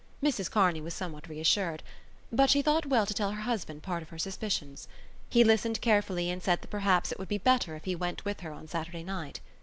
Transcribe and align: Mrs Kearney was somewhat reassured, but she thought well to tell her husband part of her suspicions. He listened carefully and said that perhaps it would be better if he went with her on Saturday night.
Mrs 0.23 0.49
Kearney 0.49 0.81
was 0.81 0.95
somewhat 0.95 1.29
reassured, 1.29 1.83
but 2.31 2.49
she 2.49 2.63
thought 2.63 2.87
well 2.87 3.05
to 3.05 3.13
tell 3.13 3.33
her 3.33 3.41
husband 3.43 3.83
part 3.83 4.01
of 4.01 4.09
her 4.09 4.17
suspicions. 4.17 4.87
He 5.29 5.43
listened 5.43 5.79
carefully 5.79 6.31
and 6.31 6.41
said 6.41 6.61
that 6.63 6.69
perhaps 6.71 7.11
it 7.11 7.19
would 7.19 7.27
be 7.29 7.37
better 7.37 7.75
if 7.75 7.85
he 7.85 7.93
went 7.93 8.25
with 8.25 8.39
her 8.39 8.51
on 8.51 8.67
Saturday 8.67 9.03
night. 9.03 9.41